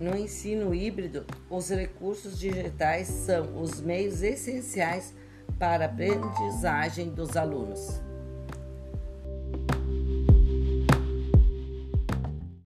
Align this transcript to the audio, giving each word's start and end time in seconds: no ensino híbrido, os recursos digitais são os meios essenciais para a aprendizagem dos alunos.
no 0.00 0.16
ensino 0.16 0.74
híbrido, 0.74 1.26
os 1.50 1.68
recursos 1.68 2.38
digitais 2.38 3.06
são 3.06 3.60
os 3.60 3.82
meios 3.82 4.22
essenciais 4.22 5.14
para 5.58 5.84
a 5.84 5.88
aprendizagem 5.88 7.10
dos 7.10 7.36
alunos. 7.36 8.00